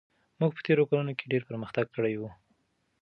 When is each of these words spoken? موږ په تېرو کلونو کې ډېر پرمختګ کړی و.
موږ 0.39 0.51
په 0.55 0.61
تېرو 0.67 0.87
کلونو 0.89 1.11
کې 1.17 1.29
ډېر 1.31 1.43
پرمختګ 1.49 1.85
کړی 1.95 2.15
و. 2.17 2.23